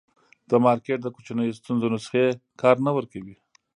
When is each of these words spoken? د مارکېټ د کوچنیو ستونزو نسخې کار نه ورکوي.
د 0.49 0.51
مارکېټ 0.65 0.99
د 1.03 1.07
کوچنیو 1.15 1.57
ستونزو 1.59 1.87
نسخې 1.93 2.25
کار 2.61 2.75
نه 2.85 2.91
ورکوي. 2.97 3.35